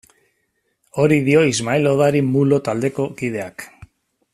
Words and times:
Hori 1.03 1.19
dio 1.27 1.43
Ismael 1.51 1.87
Odari 1.93 2.25
Mulo 2.33 2.61
taldeko 2.71 3.09
kideak. 3.21 3.71